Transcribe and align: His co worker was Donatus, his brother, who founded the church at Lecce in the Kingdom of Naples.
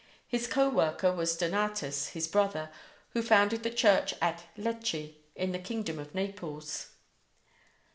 His 0.27 0.47
co 0.47 0.67
worker 0.67 1.13
was 1.13 1.37
Donatus, 1.37 2.07
his 2.07 2.27
brother, 2.27 2.71
who 3.09 3.21
founded 3.21 3.61
the 3.61 3.69
church 3.69 4.15
at 4.19 4.45
Lecce 4.57 5.13
in 5.35 5.51
the 5.51 5.59
Kingdom 5.59 5.99
of 5.99 6.15
Naples. 6.15 6.87